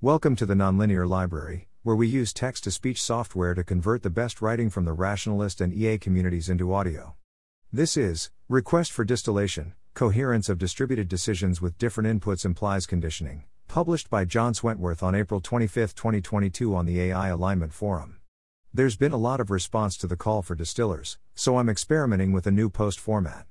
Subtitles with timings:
[0.00, 4.10] Welcome to the Nonlinear Library, where we use text to speech software to convert the
[4.10, 7.16] best writing from the rationalist and EA communities into audio.
[7.72, 14.08] This is Request for Distillation Coherence of Distributed Decisions with Different Inputs Implies Conditioning, published
[14.08, 18.20] by John Swentworth on April 25, 2022, on the AI Alignment Forum.
[18.72, 22.46] There's been a lot of response to the call for distillers, so I'm experimenting with
[22.46, 23.47] a new post format.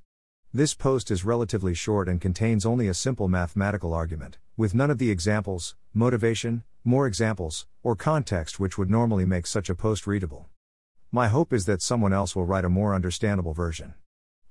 [0.57, 4.97] This post is relatively short and contains only a simple mathematical argument, with none of
[4.97, 10.49] the examples, motivation, more examples, or context which would normally make such a post readable.
[11.11, 13.93] My hope is that someone else will write a more understandable version.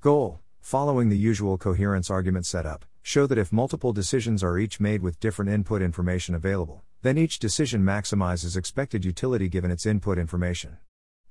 [0.01, 5.03] Goal Following the usual coherence argument setup, show that if multiple decisions are each made
[5.03, 10.77] with different input information available, then each decision maximizes expected utility given its input information.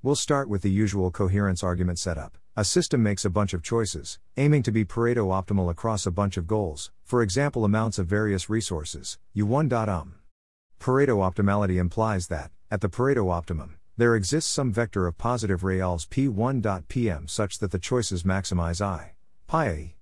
[0.04, 2.38] We'll start with the usual coherence argument setup.
[2.58, 6.38] A system makes a bunch of choices, aiming to be Pareto optimal across a bunch
[6.38, 10.16] of goals, for example, amounts of various resources, U1.um.
[10.80, 16.06] Pareto optimality implies that, at the Pareto optimum, there exists some vector of positive reals
[16.06, 19.16] P1.pm such that the choices maximize I.
[19.48, 19.96] Pi.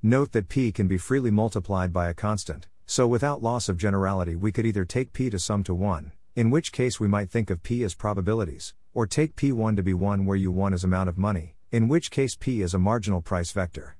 [0.00, 4.36] Note that P can be freely multiplied by a constant, so without loss of generality,
[4.36, 7.50] we could either take P to sum to 1, in which case we might think
[7.50, 11.18] of P as probabilities, or take P1 to be 1 where U1 is amount of
[11.18, 13.96] money, in which case P is a marginal price vector.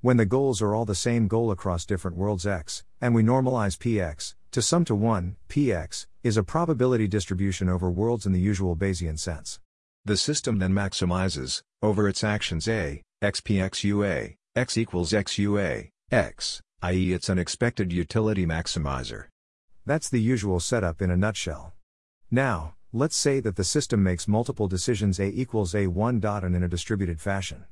[0.00, 3.76] When the goals are all the same goal across different worlds x, and we normalize
[3.76, 8.76] Px, to sum to 1, Px, is a probability distribution over worlds in the usual
[8.76, 9.60] Bayesian sense.
[10.04, 17.12] The system then maximizes, over its actions A, xpxua, x equals xua, x, i.e.
[17.12, 19.24] it's an expected utility maximizer.
[19.84, 21.74] That's the usual setup in a nutshell.
[22.30, 26.62] Now, Let's say that the system makes multiple decisions A equals A1 dot and in
[26.62, 27.66] a distributed fashion.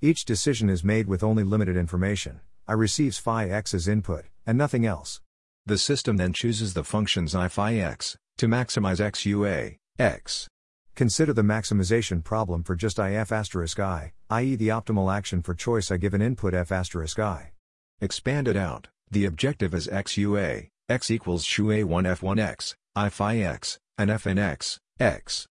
[0.00, 2.40] Each decision is made with only limited information.
[2.66, 5.20] I receives phi x as input, and nothing else.
[5.66, 10.48] The system then chooses the functions i phi x, to maximize x ua, x.
[10.94, 14.56] Consider the maximization problem for just if asterisk i, i.e.
[14.56, 17.52] the optimal action for choice I give an input f asterisk i.
[18.00, 23.78] Expanded out, the objective is x ua, x equals shu a1 f1x, i phi x,
[23.96, 24.80] and fnx, x.
[24.98, 25.46] X.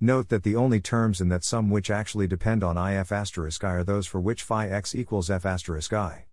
[0.00, 3.70] Note that the only terms in that sum which actually depend on if asterisk i
[3.70, 6.26] are those for which phi x equals f asterisk i.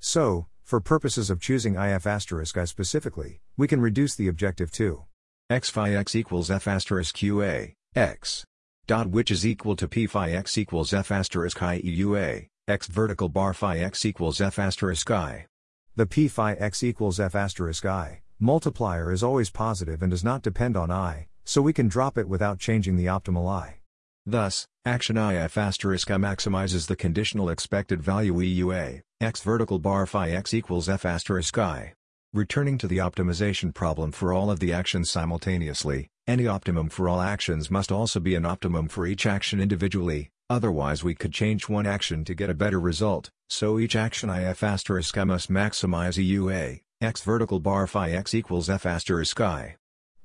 [0.00, 5.04] So, for purposes of choosing if asterisk i specifically, we can reduce the objective to
[5.48, 8.44] x phi x equals f asterisk qa, x.
[8.86, 13.28] Dot which is equal to p phi x equals f asterisk i eua, x vertical
[13.28, 15.46] bar phi x equals f asterisk i.
[15.96, 20.42] The p phi x equals f asterisk i multiplier is always positive and does not
[20.42, 23.78] depend on i, so we can drop it without changing the optimal i.
[24.26, 30.30] Thus, action if asterisk i maximizes the conditional expected value EUA, x vertical bar phi
[30.30, 31.94] x equals f asterisk i.
[32.32, 37.20] Returning to the optimization problem for all of the actions simultaneously, any optimum for all
[37.20, 41.86] actions must also be an optimum for each action individually, otherwise we could change one
[41.86, 46.80] action to get a better result, so each action if asterisk i must maximize EUA,
[47.00, 49.76] x vertical bar phi x equals f asterisk i.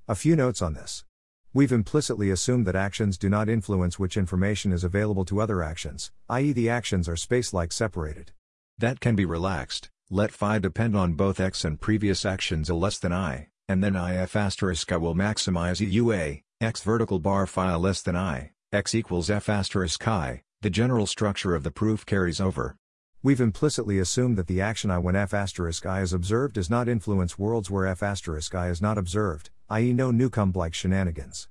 [0.07, 1.03] A few notes on this.
[1.51, 6.11] We've implicitly assumed that actions do not influence which information is available to other actions,
[6.29, 8.31] i.e., the actions are space like separated.
[8.77, 12.99] That can be relaxed, let phi depend on both x and previous actions a less
[12.99, 17.75] than i, and then i f asterisk i will maximize EUA, x vertical bar phi
[17.75, 22.39] less than i, x equals f asterisk i, the general structure of the proof carries
[22.39, 22.77] over.
[23.21, 26.87] We've implicitly assumed that the action I when f asterisk i is observed does not
[26.87, 29.91] influence worlds where f asterisk i is not observed, i.e.
[29.91, 31.49] no Newcomb-like shenanigans.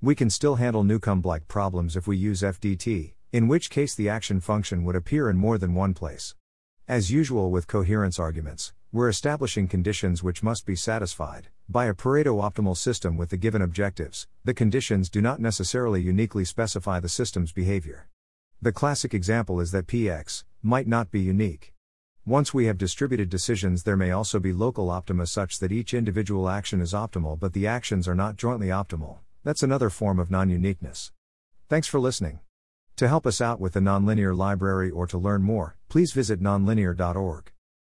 [0.00, 4.38] We can still handle Newcomb-like problems if we use FDT, in which case the action
[4.38, 6.36] function would appear in more than one place.
[6.86, 12.40] As usual with coherence arguments, we're establishing conditions which must be satisfied by a Pareto
[12.40, 14.28] optimal system with the given objectives.
[14.44, 18.08] The conditions do not necessarily uniquely specify the system's behavior.
[18.60, 21.74] The classic example is that px might not be unique.
[22.26, 26.48] Once we have distributed decisions, there may also be local optima such that each individual
[26.48, 29.18] action is optimal but the actions are not jointly optimal.
[29.44, 31.12] That's another form of non uniqueness.
[31.68, 32.40] Thanks for listening.
[32.96, 37.52] To help us out with the Nonlinear Library or to learn more, please visit nonlinear.org.